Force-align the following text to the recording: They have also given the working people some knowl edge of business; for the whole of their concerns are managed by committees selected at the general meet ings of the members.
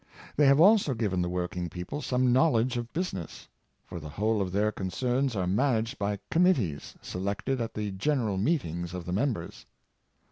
They 0.35 0.47
have 0.47 0.59
also 0.59 0.95
given 0.95 1.21
the 1.21 1.29
working 1.29 1.69
people 1.69 2.01
some 2.01 2.33
knowl 2.33 2.57
edge 2.57 2.75
of 2.75 2.91
business; 2.91 3.47
for 3.85 3.99
the 3.99 4.09
whole 4.09 4.41
of 4.41 4.51
their 4.51 4.71
concerns 4.71 5.35
are 5.35 5.45
managed 5.45 5.99
by 5.99 6.17
committees 6.31 6.95
selected 7.03 7.61
at 7.61 7.75
the 7.75 7.91
general 7.91 8.37
meet 8.37 8.65
ings 8.65 8.95
of 8.95 9.05
the 9.05 9.13
members. 9.13 9.67